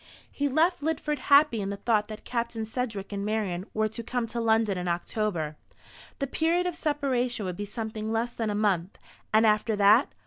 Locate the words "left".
0.49-0.81